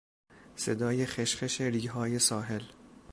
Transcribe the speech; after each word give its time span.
صدای 0.55 1.05
خش 1.05 1.43
خش 1.43 1.61
ریگهای 1.61 2.19
ساحل 2.19 2.61